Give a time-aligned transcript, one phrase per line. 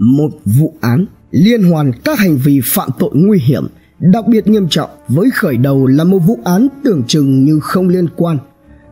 [0.00, 3.66] một vụ án liên hoàn các hành vi phạm tội nguy hiểm
[3.98, 7.88] đặc biệt nghiêm trọng với khởi đầu là một vụ án tưởng chừng như không
[7.88, 8.38] liên quan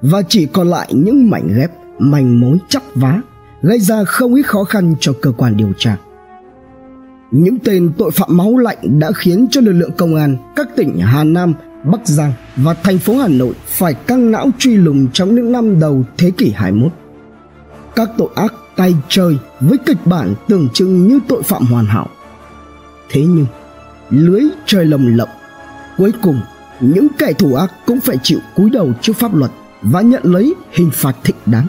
[0.03, 3.21] và chỉ còn lại những mảnh ghép manh mối chắp vá
[3.63, 5.97] gây ra không ít khó khăn cho cơ quan điều tra
[7.31, 10.99] những tên tội phạm máu lạnh đã khiến cho lực lượng công an các tỉnh
[10.99, 11.55] Hà Nam,
[11.85, 15.81] Bắc Giang và thành phố Hà Nội phải căng não truy lùng trong những năm
[15.81, 16.93] đầu thế kỷ 21.
[17.99, 22.09] Các tội ác tay chơi với kịch bản tưởng chừng như tội phạm hoàn hảo.
[23.11, 23.47] Thế nhưng,
[24.11, 25.29] lưới trời lồng lộng,
[25.97, 26.41] cuối cùng
[26.81, 29.51] những kẻ thủ ác cũng phải chịu cúi đầu trước pháp luật
[29.83, 31.67] và nhận lấy hình phạt thích đáng.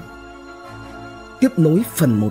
[1.39, 2.29] Tiếp nối phần 1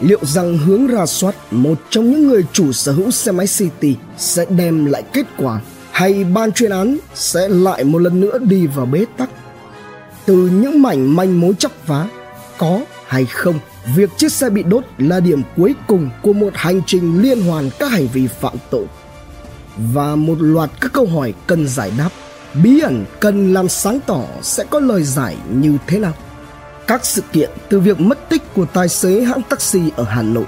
[0.00, 3.96] liệu rằng hướng ra soát một trong những người chủ sở hữu xe máy City
[4.18, 8.66] sẽ đem lại kết quả hay ban chuyên án sẽ lại một lần nữa đi
[8.66, 9.30] vào bế tắc
[10.26, 12.08] từ những mảnh manh mối chắp vá
[12.60, 13.58] có hay không
[13.96, 17.70] việc chiếc xe bị đốt là điểm cuối cùng của một hành trình liên hoàn
[17.78, 18.84] các hành vi phạm tội
[19.76, 22.10] và một loạt các câu hỏi cần giải đáp
[22.62, 26.12] bí ẩn cần làm sáng tỏ sẽ có lời giải như thế nào
[26.90, 30.44] các sự kiện từ việc mất tích của tài xế hãng taxi ở Hà Nội,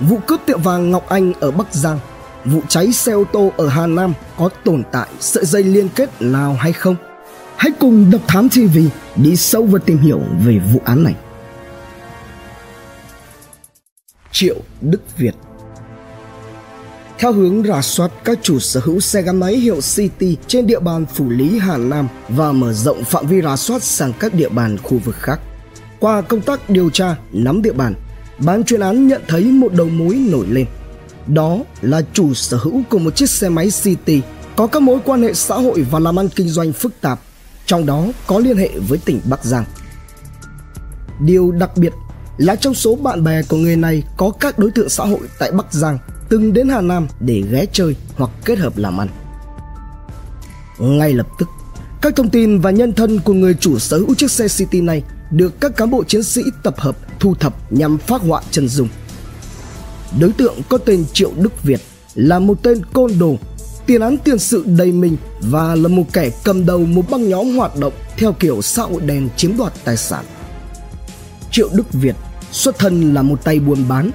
[0.00, 1.98] vụ cướp tiệm vàng Ngọc Anh ở Bắc Giang,
[2.44, 6.22] vụ cháy xe ô tô ở Hà Nam có tồn tại sợi dây liên kết
[6.22, 6.96] nào hay không?
[7.56, 8.78] Hãy cùng Độc Thám TV
[9.16, 11.14] đi sâu và tìm hiểu về vụ án này.
[14.32, 15.34] Triệu Đức Việt
[17.18, 20.80] theo hướng rà soát các chủ sở hữu xe gắn máy hiệu City trên địa
[20.80, 24.48] bàn Phủ Lý Hà Nam và mở rộng phạm vi rà soát sang các địa
[24.48, 25.40] bàn khu vực khác.
[26.00, 27.94] Qua công tác điều tra, nắm địa bàn,
[28.38, 30.66] ban chuyên án nhận thấy một đầu mối nổi lên.
[31.26, 34.20] Đó là chủ sở hữu của một chiếc xe máy City
[34.56, 37.20] có các mối quan hệ xã hội và làm ăn kinh doanh phức tạp,
[37.66, 39.64] trong đó có liên hệ với tỉnh Bắc Giang.
[41.20, 41.92] Điều đặc biệt
[42.42, 45.52] là trong số bạn bè của người này có các đối tượng xã hội tại
[45.52, 45.98] Bắc Giang
[46.28, 49.08] từng đến Hà Nam để ghé chơi hoặc kết hợp làm ăn.
[50.78, 51.48] Ngay lập tức,
[52.02, 55.02] các thông tin và nhân thân của người chủ sở hữu chiếc xe City này
[55.30, 58.88] được các cán bộ chiến sĩ tập hợp thu thập nhằm phát họa chân dung.
[60.20, 61.80] Đối tượng có tên Triệu Đức Việt
[62.14, 63.36] là một tên côn đồ,
[63.86, 67.56] tiền án tiền sự đầy mình và là một kẻ cầm đầu một băng nhóm
[67.56, 70.24] hoạt động theo kiểu xã hội đen chiếm đoạt tài sản.
[71.50, 72.16] Triệu Đức Việt
[72.52, 74.10] xuất thân là một tay buôn bán.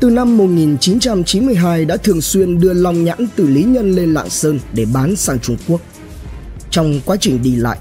[0.00, 4.60] Từ năm 1992 đã thường xuyên đưa long nhãn từ Lý Nhân lên Lạng Sơn
[4.72, 5.80] để bán sang Trung Quốc.
[6.70, 7.78] Trong quá trình đi lại,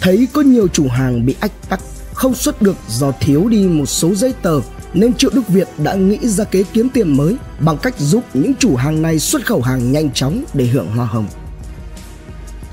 [0.00, 1.80] thấy có nhiều chủ hàng bị ách tắc
[2.14, 4.60] không xuất được do thiếu đi một số giấy tờ
[4.94, 8.52] nên Triệu Đức Việt đã nghĩ ra kế kiếm tiền mới bằng cách giúp những
[8.58, 11.26] chủ hàng này xuất khẩu hàng nhanh chóng để hưởng hoa hồng.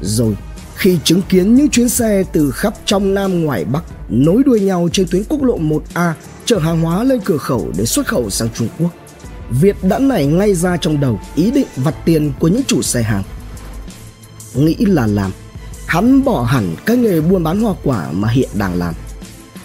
[0.01, 0.37] Rồi,
[0.75, 4.89] khi chứng kiến những chuyến xe từ khắp trong Nam ngoài Bắc nối đuôi nhau
[4.91, 6.13] trên tuyến quốc lộ 1A
[6.47, 8.89] chở hàng hóa lên cửa khẩu để xuất khẩu sang Trung Quốc,
[9.49, 13.01] Việt đã nảy ngay ra trong đầu ý định vặt tiền của những chủ xe
[13.01, 13.23] hàng.
[14.55, 15.31] Nghĩ là làm,
[15.87, 18.93] hắn bỏ hẳn cái nghề buôn bán hoa quả mà hiện đang làm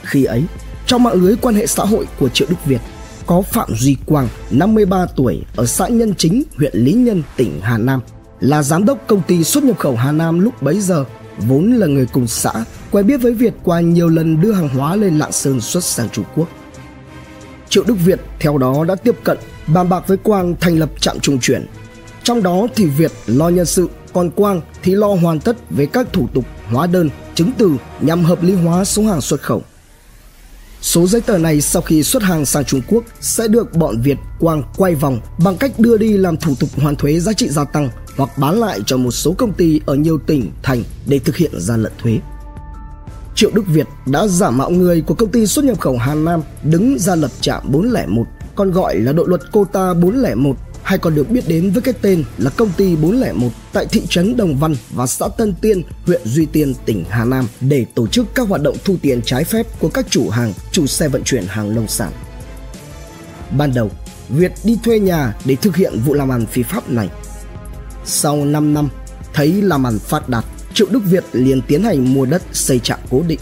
[0.03, 0.43] khi ấy,
[0.87, 2.81] trong mạng lưới quan hệ xã hội của Triệu Đức Việt
[3.27, 7.79] có Phạm Duy Quang, 53 tuổi, ở xã Nhân Chính, huyện Lý Nhân, tỉnh Hà
[7.79, 8.01] Nam,
[8.41, 11.05] là giám đốc công ty xuất nhập khẩu Hà Nam lúc bấy giờ,
[11.39, 12.53] vốn là người cùng xã,
[12.91, 16.09] quen biết với Việt qua nhiều lần đưa hàng hóa lên Lạng Sơn xuất sang
[16.09, 16.49] Trung Quốc.
[17.73, 21.21] Triệu Đức Việt theo đó đã tiếp cận, bàn bạc với Quang thành lập trạm
[21.21, 21.67] trung chuyển.
[22.23, 26.13] Trong đó thì Việt lo nhân sự, còn Quang thì lo hoàn tất về các
[26.13, 29.63] thủ tục hóa đơn, chứng từ nhằm hợp lý hóa số hàng xuất khẩu.
[30.81, 34.19] Số giấy tờ này sau khi xuất hàng sang Trung Quốc sẽ được bọn Việt
[34.39, 37.65] Quang quay vòng bằng cách đưa đi làm thủ tục hoàn thuế giá trị gia
[37.65, 41.37] tăng hoặc bán lại cho một số công ty ở nhiều tỉnh, thành để thực
[41.37, 42.19] hiện gian lận thuế.
[43.35, 46.43] Triệu Đức Việt đã giả mạo người của công ty xuất nhập khẩu Hà Nam
[46.63, 51.31] đứng ra lập trạm 401, còn gọi là đội luật Cota 401 hay còn được
[51.31, 55.07] biết đến với cái tên là công ty 401 tại thị trấn Đồng Văn và
[55.07, 58.77] xã Tân Tiên, huyện Duy Tiên, tỉnh Hà Nam để tổ chức các hoạt động
[58.85, 62.13] thu tiền trái phép của các chủ hàng, chủ xe vận chuyển hàng nông sản.
[63.59, 63.91] Ban đầu,
[64.29, 67.09] Việt đi thuê nhà để thực hiện vụ làm ăn phi pháp này.
[68.05, 68.89] Sau 5 năm,
[69.35, 72.99] thấy làm ăn phát đạt, Triệu Đức Việt liền tiến hành mua đất xây trạm
[73.11, 73.41] cố định.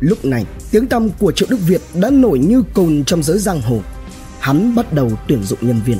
[0.00, 3.60] Lúc này, tiếng tăm của Triệu Đức Việt đã nổi như cồn trong giới giang
[3.60, 3.80] hồ
[4.40, 5.98] hắn bắt đầu tuyển dụng nhân viên.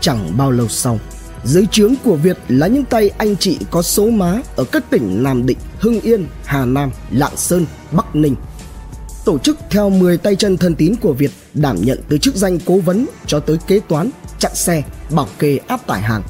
[0.00, 0.98] Chẳng bao lâu sau,
[1.44, 5.22] dưới trướng của Việt là những tay anh chị có số má ở các tỉnh
[5.22, 8.34] Nam Định, Hưng Yên, Hà Nam, Lạng Sơn, Bắc Ninh.
[9.24, 12.58] Tổ chức theo 10 tay chân thân tín của Việt đảm nhận từ chức danh
[12.66, 16.22] cố vấn cho tới kế toán, chặn xe, bảo kê áp tải hàng.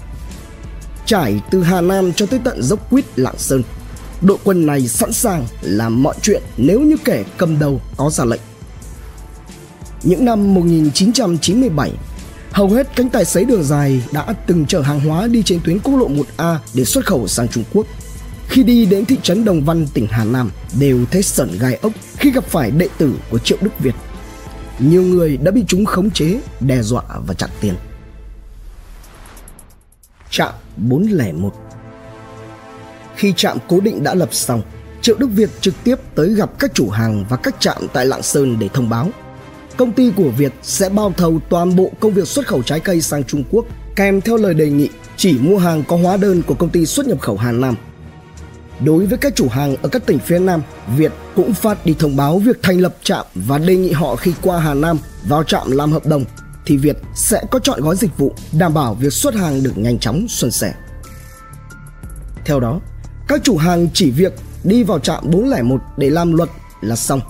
[1.09, 3.63] Trải từ Hà Nam cho tới tận dốc quýt Lạng Sơn,
[4.21, 8.25] đội quân này sẵn sàng làm mọi chuyện nếu như kẻ cầm đầu có ra
[8.25, 8.41] lệnh
[10.03, 11.93] những năm 1997,
[12.51, 15.79] hầu hết cánh tài xế đường dài đã từng chở hàng hóa đi trên tuyến
[15.79, 17.87] quốc lộ 1A để xuất khẩu sang Trung Quốc.
[18.49, 20.51] Khi đi đến thị trấn Đồng Văn, tỉnh Hà Nam,
[20.81, 23.95] đều thấy sởn gai ốc khi gặp phải đệ tử của Triệu Đức Việt.
[24.79, 27.75] Nhiều người đã bị chúng khống chế, đe dọa và chặn tiền.
[30.31, 31.55] Trạm 401
[33.17, 34.63] Khi trạm cố định đã lập xong,
[35.03, 38.23] Triệu Đức Việt trực tiếp tới gặp các chủ hàng và các trạm tại Lạng
[38.23, 39.11] Sơn để thông báo.
[39.77, 43.01] Công ty của Việt sẽ bao thầu toàn bộ công việc xuất khẩu trái cây
[43.01, 43.67] sang Trung Quốc
[43.97, 47.07] kèm theo lời đề nghị chỉ mua hàng có hóa đơn của công ty xuất
[47.07, 47.77] nhập khẩu Hà Nam.
[48.81, 50.63] Đối với các chủ hàng ở các tỉnh phía Nam,
[50.97, 54.33] Việt cũng phát đi thông báo việc thành lập trạm và đề nghị họ khi
[54.43, 56.25] qua Hà Nam vào trạm làm hợp đồng
[56.69, 59.99] thì Việt sẽ có chọn gói dịch vụ đảm bảo việc xuất hàng được nhanh
[59.99, 60.75] chóng xuân sẻ.
[62.45, 62.81] Theo đó,
[63.29, 64.33] các chủ hàng chỉ việc
[64.65, 66.49] đi vào trạm 401 để làm luật
[66.81, 67.21] là xong.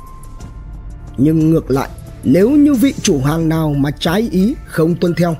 [1.16, 1.88] Nhưng ngược lại,
[2.24, 5.36] nếu như vị chủ hàng nào mà trái ý không tuân theo,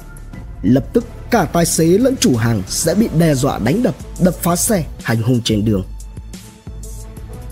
[0.62, 4.34] lập tức cả tài xế lẫn chủ hàng sẽ bị đe dọa đánh đập, đập
[4.34, 5.84] phá xe, hành hung trên đường.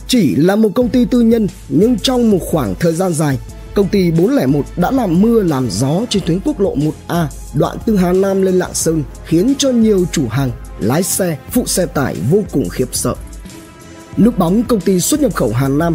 [0.08, 3.38] Chỉ là một công ty tư nhân nhưng trong một khoảng thời gian dài,
[3.76, 7.96] công ty 401 đã làm mưa làm gió trên tuyến quốc lộ 1A đoạn từ
[7.96, 12.16] Hà Nam lên Lạng Sơn khiến cho nhiều chủ hàng, lái xe, phụ xe tải
[12.30, 13.14] vô cùng khiếp sợ
[14.18, 15.94] núp bóng công ty xuất nhập khẩu Hà Nam.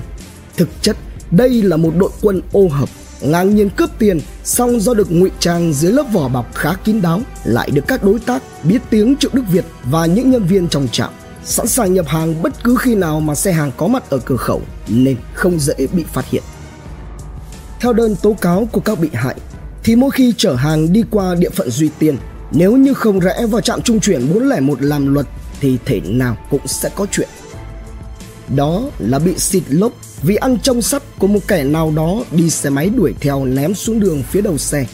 [0.57, 0.97] Thực chất,
[1.31, 2.89] đây là một đội quân ô hợp
[3.21, 7.01] ngang nhiên cướp tiền song do được ngụy trang dưới lớp vỏ bọc khá kín
[7.01, 10.67] đáo lại được các đối tác biết tiếng triệu đức việt và những nhân viên
[10.67, 11.09] trong trạm
[11.43, 14.37] sẵn sàng nhập hàng bất cứ khi nào mà xe hàng có mặt ở cửa
[14.37, 16.43] khẩu nên không dễ bị phát hiện
[17.81, 19.35] theo đơn tố cáo của các bị hại,
[19.83, 22.17] thì mỗi khi chở hàng đi qua địa phận duy tiên,
[22.51, 25.25] nếu như không rẽ vào trạm trung chuyển 401 làm luật,
[25.59, 27.29] thì thể nào cũng sẽ có chuyện.
[28.55, 29.91] Đó là bị xịt lốp
[30.21, 33.75] vì ăn trong sắt của một kẻ nào đó đi xe máy đuổi theo ném
[33.75, 34.85] xuống đường phía đầu xe.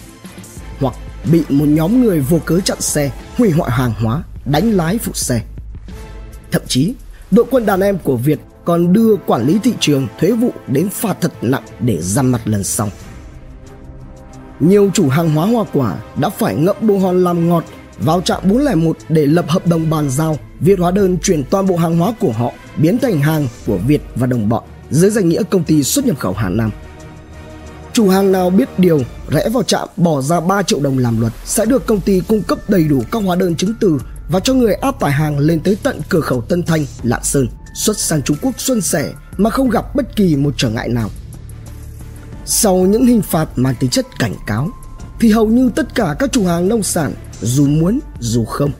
[0.80, 0.96] Hoặc
[1.32, 5.12] bị một nhóm người vô cớ chặn xe, hủy hoại hàng hóa, đánh lái phụ
[5.16, 5.42] xe.
[6.52, 6.94] Thậm chí,
[7.32, 10.90] đội quân đàn em của việt còn đưa quản lý thị trường thuế vụ đến
[10.90, 12.90] phạt thật nặng để gian mặt lần sau
[14.60, 17.64] nhiều chủ hàng hóa hoa quả đã phải ngậm bồ hòn làm ngọt
[18.00, 21.76] vào trạm 401 để lập hợp đồng bàn giao Việt hóa đơn chuyển toàn bộ
[21.76, 25.44] hàng hóa của họ biến thành hàng của Việt và đồng bọn dưới danh nghĩa
[25.50, 26.72] công ty xuất nhập khẩu Hà Nam.
[27.94, 31.34] Chủ hàng nào biết điều rẽ vào trạm bỏ ra 3 triệu đồng làm luật
[31.46, 34.00] sẽ được công ty cung cấp đầy đủ các hóa đơn chứng từ
[34.30, 37.48] và cho người áp tải hàng lên tới tận cửa khẩu Tân Thanh, Lạng Sơn,
[37.78, 41.10] xuất sang Trung Quốc xuân sẻ mà không gặp bất kỳ một trở ngại nào.
[42.46, 44.70] Sau những hình phạt mang tính chất cảnh cáo,
[45.20, 48.72] thì hầu như tất cả các chủ hàng nông sản dù muốn dù không.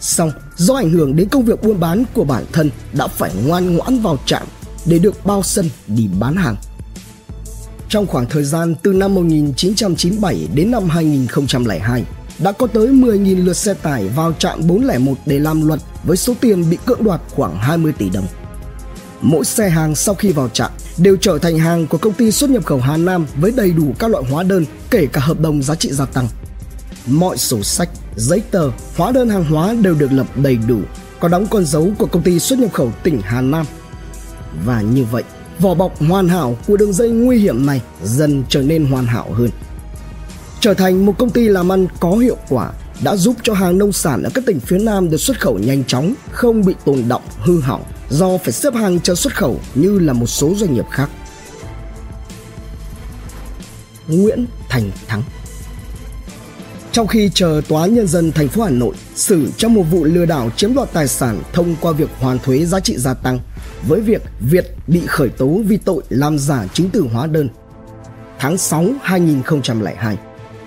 [0.00, 3.76] Xong, do ảnh hưởng đến công việc buôn bán của bản thân đã phải ngoan
[3.76, 4.46] ngoãn vào trạm
[4.86, 6.56] để được bao sân đi bán hàng.
[7.88, 12.04] Trong khoảng thời gian từ năm 1997 đến năm 2002,
[12.38, 16.34] đã có tới 10.000 lượt xe tải vào trạm 401 để làm luật với số
[16.40, 18.26] tiền bị cưỡng đoạt khoảng 20 tỷ đồng.
[19.20, 22.50] Mỗi xe hàng sau khi vào trạm đều trở thành hàng của công ty xuất
[22.50, 25.62] nhập khẩu Hà Nam với đầy đủ các loại hóa đơn, kể cả hợp đồng
[25.62, 26.28] giá trị gia tăng.
[27.06, 30.80] Mọi sổ sách, giấy tờ, hóa đơn hàng hóa đều được lập đầy đủ,
[31.20, 33.66] có đóng con dấu của công ty xuất nhập khẩu tỉnh Hà Nam.
[34.64, 35.22] Và như vậy,
[35.60, 39.32] vỏ bọc hoàn hảo của đường dây nguy hiểm này dần trở nên hoàn hảo
[39.32, 39.50] hơn.
[40.60, 42.70] Trở thành một công ty làm ăn có hiệu quả
[43.02, 45.84] đã giúp cho hàng nông sản ở các tỉnh phía Nam được xuất khẩu nhanh
[45.84, 49.98] chóng, không bị tồn động, hư hỏng do phải xếp hàng chờ xuất khẩu như
[49.98, 51.10] là một số doanh nghiệp khác.
[54.08, 55.22] Nguyễn Thành Thắng
[56.92, 60.26] trong khi chờ tòa nhân dân thành phố Hà Nội xử trong một vụ lừa
[60.26, 63.38] đảo chiếm đoạt tài sản thông qua việc hoàn thuế giá trị gia tăng
[63.88, 67.48] với việc Việt bị khởi tố vì tội làm giả chứng từ hóa đơn.
[68.38, 70.16] Tháng 6 2002,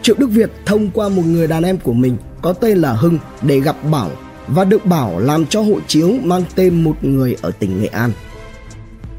[0.04, 3.20] Triệu Đức Việt thông qua một người đàn em của mình có tên là Hưng
[3.42, 4.12] để gặp Bảo
[4.48, 8.12] và được Bảo làm cho hộ chiếu mang tên một người ở tỉnh Nghệ An.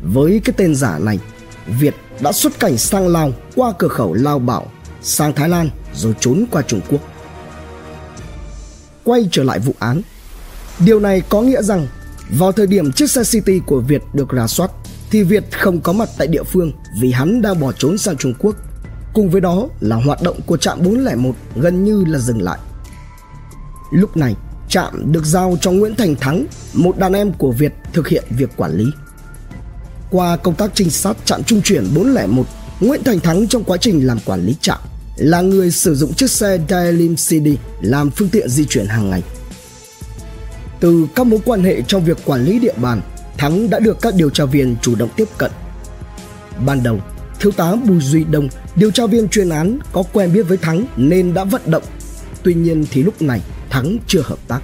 [0.03, 1.19] Với cái tên giả này,
[1.67, 4.67] Việt đã xuất cảnh sang Lào qua cửa khẩu Lao Bảo
[5.03, 7.01] sang Thái Lan rồi trốn qua Trung Quốc.
[9.05, 10.03] Quay trở lại vụ án,
[10.79, 11.87] điều này có nghĩa rằng
[12.39, 14.71] vào thời điểm chiếc xe City của Việt được rà soát
[15.11, 18.35] thì Việt không có mặt tại địa phương vì hắn đang bỏ trốn sang Trung
[18.39, 18.57] Quốc.
[19.15, 22.59] Cùng với đó là hoạt động của trạm 401 gần như là dừng lại.
[23.91, 24.35] Lúc này,
[24.69, 28.51] trạm được giao cho Nguyễn Thành Thắng, một đàn em của Việt thực hiện việc
[28.57, 28.85] quản lý.
[30.11, 32.47] Qua công tác trinh sát trạm trung chuyển 401,
[32.81, 34.79] Nguyễn Thành Thắng trong quá trình làm quản lý trạm
[35.17, 37.49] là người sử dụng chiếc xe Dailin CD
[37.81, 39.23] làm phương tiện di chuyển hàng ngày.
[40.81, 43.01] Từ các mối quan hệ trong việc quản lý địa bàn,
[43.39, 45.51] Thắng đã được các điều tra viên chủ động tiếp cận.
[46.67, 47.01] Ban đầu,
[47.45, 50.85] Thiếu tá Bùi Duy Đông Điều tra viên chuyên án có quen biết với Thắng
[50.97, 51.83] nên đã vận động.
[52.43, 54.61] Tuy nhiên thì lúc này Thắng chưa hợp tác.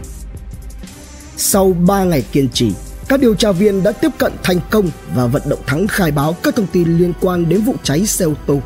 [1.36, 2.72] Sau 3 ngày kiên trì,
[3.08, 6.36] các điều tra viên đã tiếp cận thành công và vận động Thắng khai báo
[6.42, 8.60] các thông tin liên quan đến vụ cháy xe ô tô.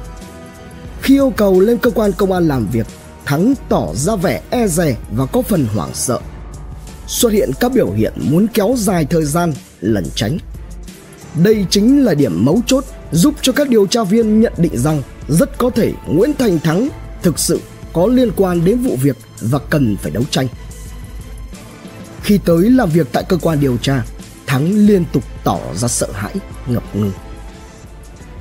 [1.03, 2.87] Khi yêu cầu lên cơ quan công an làm việc,
[3.25, 6.21] Thắng tỏ ra vẻ e dè và có phần hoảng sợ.
[7.07, 10.39] Xuất hiện các biểu hiện muốn kéo dài thời gian, lẩn tránh.
[11.45, 15.03] Đây chính là điểm mấu chốt giúp cho các điều tra viên nhận định rằng
[15.29, 16.89] rất có thể Nguyễn Thành Thắng
[17.23, 17.61] thực sự
[17.93, 20.49] có liên quan đến vụ việc và cần phải đấu tranh.
[22.23, 24.05] Khi tới làm việc tại cơ quan điều tra,
[24.47, 26.35] Thắng liên tục tỏ ra sợ hãi,
[26.67, 27.13] ngập ngừng.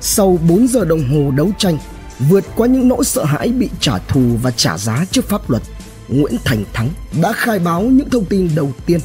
[0.00, 1.78] Sau 4 giờ đồng hồ đấu tranh,
[2.18, 5.62] vượt qua những nỗi sợ hãi bị trả thù và trả giá trước pháp luật,
[6.08, 6.88] Nguyễn Thành Thắng
[7.22, 9.00] đã khai báo những thông tin đầu tiên.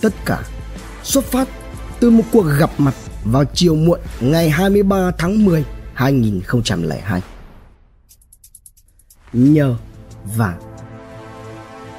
[0.00, 0.42] Tất cả
[1.04, 1.48] xuất phát
[2.00, 2.94] từ một cuộc gặp mặt
[3.24, 7.22] vào chiều muộn ngày 23 tháng 10 2002.
[9.32, 9.76] Nhờ
[10.36, 10.54] và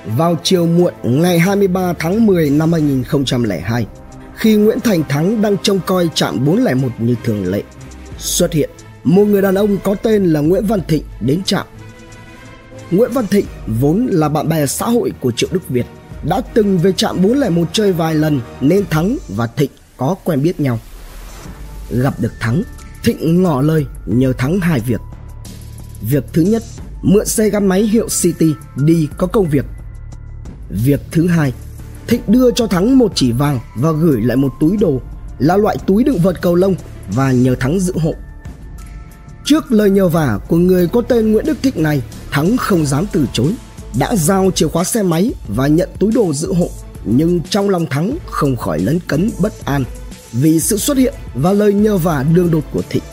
[0.06, 3.88] vào chiều muộn ngày 23 tháng 10 năm 2002,
[4.36, 7.64] khi Nguyễn Thành Thắng đang trông coi trạm 401 như thường lệ,
[8.18, 8.70] xuất hiện
[9.04, 11.66] một người đàn ông có tên là Nguyễn Văn Thịnh đến trạm.
[12.92, 15.86] Nguyễn Văn Thịnh vốn là bạn bè xã hội của Triệu Đức Việt,
[16.24, 20.60] đã từng về trạm 401 chơi vài lần nên Thắng và Thịnh có quen biết
[20.60, 20.80] nhau.
[21.92, 22.64] Gặp được Thắng,
[23.04, 25.02] Thịnh ngỏ lời nhờ Thắng hai việc.
[26.02, 26.64] Việc thứ nhất,
[27.02, 29.66] mượn xe gắn máy hiệu City đi có công việc
[30.70, 31.54] Việc thứ hai,
[32.08, 35.02] Thịnh đưa cho Thắng một chỉ vàng và gửi lại một túi đồ
[35.40, 36.76] là loại túi đựng vật cầu lông
[37.12, 38.14] và nhờ Thắng giữ hộ.
[39.46, 43.06] Trước lời nhờ vả của người có tên Nguyễn Đức Thịnh này, Thắng không dám
[43.12, 43.54] từ chối,
[44.00, 46.70] đã giao chìa khóa xe máy và nhận túi đồ giữ hộ.
[47.06, 49.84] Nhưng trong lòng Thắng không khỏi lấn cấn bất an
[50.32, 53.04] vì sự xuất hiện và lời nhờ vả đường đột của Thịnh.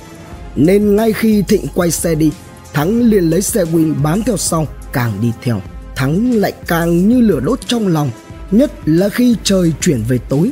[0.57, 2.31] Nên ngay khi Thịnh quay xe đi,
[2.73, 5.61] Thắng liền lấy xe Win bám theo sau càng đi theo.
[5.97, 8.11] Thắng lại càng như lửa đốt trong lòng
[8.51, 10.51] Nhất là khi trời chuyển về tối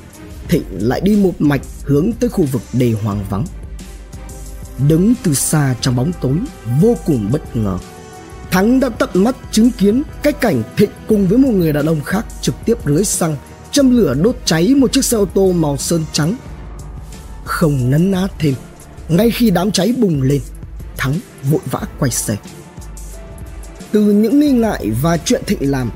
[0.49, 3.45] Thịnh lại đi một mạch hướng tới khu vực đề hoang vắng
[4.89, 6.37] Đứng từ xa trong bóng tối
[6.81, 7.79] Vô cùng bất ngờ
[8.51, 12.01] Thắng đã tận mắt chứng kiến cái cảnh Thịnh cùng với một người đàn ông
[12.01, 13.37] khác trực tiếp rưới xăng
[13.73, 16.37] châm lửa đốt cháy một chiếc xe ô tô màu sơn trắng
[17.45, 18.55] không nấn ná thêm.
[19.09, 20.41] Ngay khi đám cháy bùng lên,
[20.97, 21.15] Thắng
[21.51, 22.37] vội vã quay xe.
[23.93, 25.91] Từ những nghi ngại và chuyện Thịnh làm,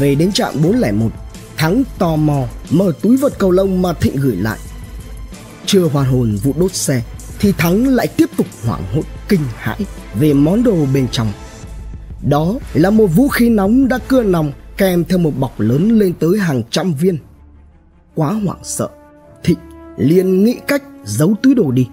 [0.00, 1.10] Về đến trạm 401
[1.56, 4.58] Thắng tò mò mở túi vật cầu lông mà Thịnh gửi lại.
[5.66, 7.02] Chưa hoàn hồn vụ đốt xe,
[7.38, 9.80] Thì Thắng lại tiếp tục hoảng hốt, kinh hãi
[10.14, 11.32] Về món đồ bên trong.
[12.28, 16.12] Đó là một vũ khí nóng đã cưa nòng, Kèm theo một bọc lớn lên
[16.12, 17.18] tới hàng trăm viên.
[18.14, 18.88] Quá hoảng sợ,
[19.44, 19.58] Thịnh
[19.96, 21.88] liền nghĩ cách giấu túi đồ đi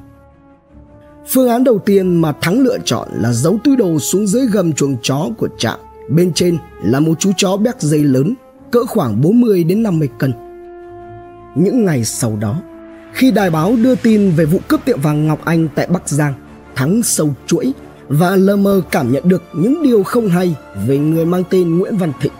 [1.28, 4.74] Phương án đầu tiên mà Thắng lựa chọn là giấu túi đồ xuống dưới gầm
[4.74, 5.80] chuồng chó của trạm.
[6.10, 8.34] Bên trên là một chú chó béc dây lớn,
[8.72, 10.34] cỡ khoảng 40 đến 50 cân.
[11.56, 12.62] Những ngày sau đó,
[13.14, 16.34] khi đài báo đưa tin về vụ cướp tiệm vàng Ngọc Anh tại Bắc Giang,
[16.76, 17.74] Thắng sâu chuỗi
[18.08, 20.56] và lờ mờ cảm nhận được những điều không hay
[20.88, 22.34] về người mang tên Nguyễn Văn Thịnh.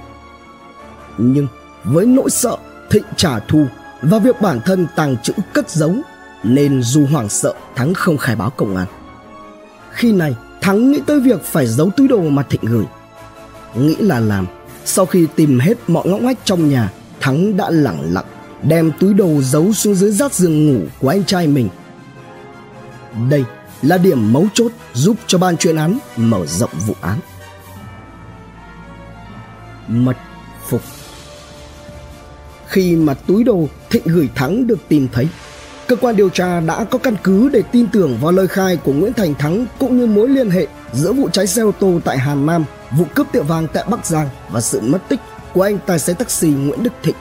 [1.18, 1.48] Nhưng
[1.84, 2.58] với nỗi sợ
[2.90, 3.66] Thịnh trả thù
[4.02, 5.96] và việc bản thân tàng trữ cất giấu
[6.46, 8.88] nên dù hoảng sợ Thắng không khai báo công an.
[9.92, 12.86] Khi này Thắng nghĩ tới việc phải giấu túi đồ mà Thịnh gửi.
[13.76, 14.46] Nghĩ là làm,
[14.86, 18.26] sau khi tìm hết mọi ngõ ngách trong nhà, Thắng đã lẳng lặng
[18.64, 21.70] đem túi đồ giấu xuống dưới rát giường ngủ của anh trai mình.
[23.30, 23.44] Đây
[23.82, 27.20] là điểm mấu chốt giúp cho ban chuyên án mở rộng vụ án.
[29.88, 30.18] Mật
[30.68, 30.82] phục
[32.68, 35.28] Khi mà túi đồ Thịnh gửi Thắng được tìm thấy
[35.88, 38.94] cơ quan điều tra đã có căn cứ để tin tưởng vào lời khai của
[38.94, 42.18] Nguyễn Thành Thắng cũng như mối liên hệ giữa vụ cháy xe ô tô tại
[42.18, 42.66] Hà Nam,
[42.98, 45.20] vụ cướp tiệm vàng tại Bắc Giang và sự mất tích
[45.54, 47.16] của anh tài xế taxi Nguyễn Đức Thịnh.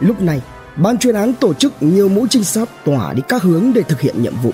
[0.00, 0.42] Lúc này,
[0.76, 4.00] ban chuyên án tổ chức nhiều mũi trinh sát tỏa đi các hướng để thực
[4.00, 4.50] hiện nhiệm vụ.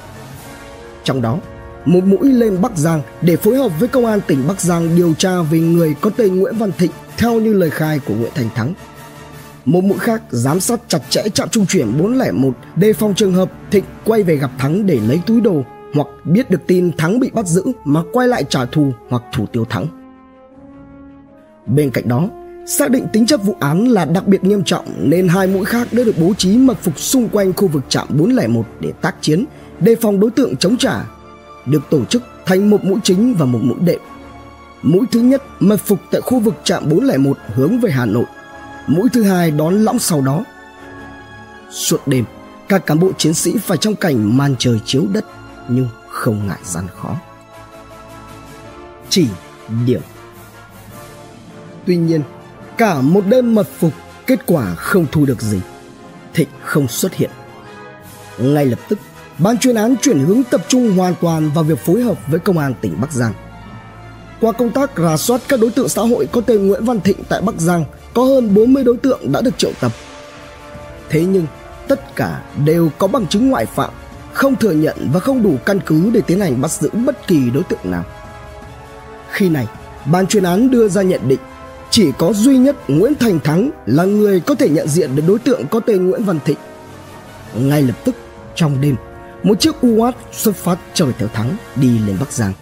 [1.04, 1.38] Trong đó,
[1.85, 5.14] một mũi lên Bắc Giang để phối hợp với công an tỉnh Bắc Giang điều
[5.18, 8.49] tra về người có tên Nguyễn Văn Thịnh theo như lời khai của Nguyễn Thành
[8.54, 8.75] Thắng
[9.64, 13.52] một mũi khác giám sát chặt chẽ trạm trung chuyển 401 đề phòng trường hợp
[13.70, 15.62] Thịnh quay về gặp Thắng để lấy túi đồ
[15.94, 19.46] hoặc biết được tin Thắng bị bắt giữ mà quay lại trả thù hoặc thủ
[19.46, 19.86] tiêu Thắng.
[21.66, 22.28] Bên cạnh đó,
[22.66, 25.88] xác định tính chất vụ án là đặc biệt nghiêm trọng nên hai mũi khác
[25.92, 29.44] đã được bố trí mật phục xung quanh khu vực trạm 401 để tác chiến,
[29.80, 31.04] đề phòng đối tượng chống trả,
[31.66, 34.00] được tổ chức thành một mũi chính và một mũi đệm.
[34.82, 38.24] Mũi thứ nhất mật phục tại khu vực trạm 401 hướng về Hà Nội
[38.87, 40.44] mũi thứ hai đón lõng sau đó.
[41.70, 42.25] Suốt đêm,
[42.68, 45.25] các cán bộ chiến sĩ phải trong cảnh màn trời chiếu đất
[45.68, 47.16] nhưng không ngại gian khó.
[49.08, 49.26] Chỉ
[49.87, 50.00] điểm
[51.87, 52.22] Tuy nhiên,
[52.78, 53.92] cả một đêm mật phục,
[54.26, 55.60] kết quả không thu được gì.
[56.34, 57.30] Thịnh không xuất hiện.
[58.38, 58.99] Ngay lập tức,
[59.38, 62.58] ban chuyên án chuyển hướng tập trung hoàn toàn vào việc phối hợp với công
[62.58, 63.32] an tỉnh Bắc Giang.
[64.40, 67.16] Qua công tác rà soát các đối tượng xã hội có tên Nguyễn Văn Thịnh
[67.28, 69.92] tại Bắc Giang, có hơn 40 đối tượng đã được triệu tập.
[71.09, 71.47] Thế nhưng,
[71.88, 73.90] tất cả đều có bằng chứng ngoại phạm,
[74.32, 77.50] không thừa nhận và không đủ căn cứ để tiến hành bắt giữ bất kỳ
[77.50, 78.04] đối tượng nào.
[79.30, 79.66] Khi này,
[80.12, 81.40] ban chuyên án đưa ra nhận định
[81.90, 85.38] chỉ có duy nhất Nguyễn Thành Thắng là người có thể nhận diện được đối
[85.38, 86.59] tượng có tên Nguyễn Văn Thịnh.
[87.54, 88.14] Ngay lập tức,
[88.54, 88.97] trong đêm,
[89.42, 92.52] một chiếc UAT xuất phát chở theo Thắng đi lên Bắc Giang.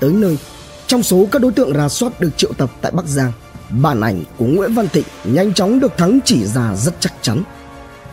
[0.00, 0.38] Tới nơi,
[0.86, 3.32] trong số các đối tượng rà soát được triệu tập tại Bắc Giang,
[3.70, 7.42] bản ảnh của Nguyễn Văn Thịnh nhanh chóng được Thắng chỉ ra rất chắc chắn.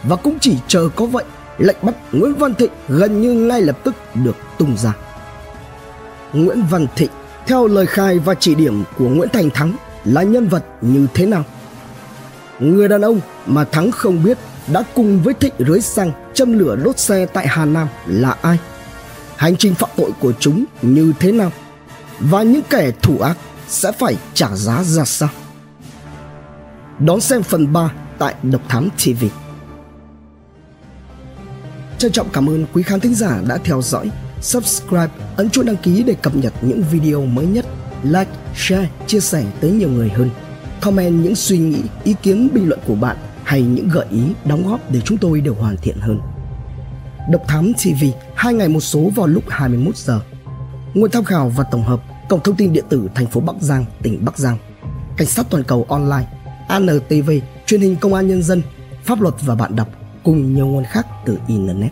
[0.04, 1.24] Và cũng chỉ chờ có vậy,
[1.58, 4.94] lệnh bắt Nguyễn Văn Thịnh gần như ngay lập tức được tung ra.
[6.34, 7.12] Nguyễn Văn Thịnh
[7.48, 11.26] theo lời khai và chỉ điểm của Nguyễn Thành Thắng là nhân vật như thế
[11.26, 11.44] nào?
[12.60, 14.38] Người đàn ông mà Thắng không biết
[14.74, 18.58] đã cùng với Thịnh rưới xăng châm lửa đốt xe tại Hà Nam là ai?
[19.36, 21.52] Hành trình phạm tội của chúng như thế nào?
[22.30, 23.38] Và những kẻ thủ ác
[23.68, 25.30] sẽ phải trả giá ra sao?
[27.00, 29.25] Đón xem phần 3 tại Độc Thám TV.
[31.98, 34.12] Trân trọng cảm ơn quý khán thính giả đã theo dõi
[34.42, 37.66] subscribe, ấn chuông đăng ký để cập nhật những video mới nhất,
[38.04, 40.30] like, share, chia sẻ tới nhiều người hơn.
[40.82, 44.70] Comment những suy nghĩ, ý kiến, bình luận của bạn hay những gợi ý, đóng
[44.70, 46.20] góp để chúng tôi đều hoàn thiện hơn.
[47.32, 50.20] Độc Thám TV, hai ngày một số vào lúc 21 giờ.
[50.94, 53.86] Nguồn tham khảo và tổng hợp Cổng thông tin điện tử thành phố Bắc Giang,
[54.04, 54.58] tỉnh Bắc Giang.
[55.18, 56.28] Cảnh sát toàn cầu online,
[56.68, 57.32] ANTV,
[57.66, 58.62] truyền hình công an nhân dân,
[59.04, 59.88] pháp luật và bạn đọc
[60.24, 61.92] cùng nhiều nguồn khác từ internet.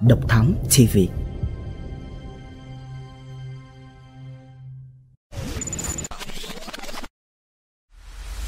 [0.00, 0.98] Độc Thám TV.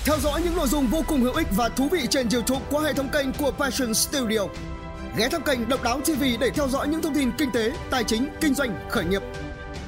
[0.04, 2.82] Theo dõi những nội dung vô cùng hữu ích và thú vị trên YouTube qua
[2.82, 4.40] hệ thống kênh của Passion Studio.
[5.16, 8.04] Ghé thăm kênh Độc Đáo TV để theo dõi những thông tin kinh tế, tài
[8.04, 9.22] chính, kinh doanh, khởi nghiệp.